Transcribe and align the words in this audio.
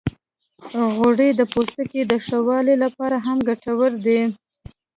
غوړې 0.93 1.29
د 1.39 1.41
پوستکي 1.51 2.01
د 2.11 2.13
ښه 2.25 2.37
والي 2.47 2.75
لپاره 2.83 3.17
هم 3.25 3.37
ګټورې 3.49 3.97
دي. 4.05 4.21